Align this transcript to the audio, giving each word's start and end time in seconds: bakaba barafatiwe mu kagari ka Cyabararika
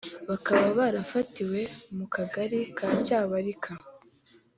bakaba 0.29 0.67
barafatiwe 0.79 1.61
mu 1.97 2.05
kagari 2.13 2.59
ka 2.77 2.87
Cyabararika 3.05 3.71